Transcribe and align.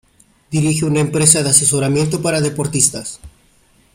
Dirige 0.49 0.83
una 0.85 0.99
empresa 0.99 1.43
de 1.43 1.51
asesoramiento 1.51 2.23
para 2.23 2.41
deportistas. 2.41 3.19